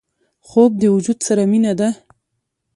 خوب 0.47 0.71
د 0.81 0.83
وجود 0.95 1.19
سره 1.27 1.43
مینه 1.51 1.73
ده 1.79 1.89